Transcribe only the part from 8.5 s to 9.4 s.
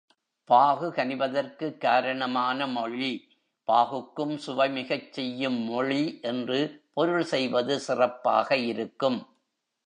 இருக்கும்.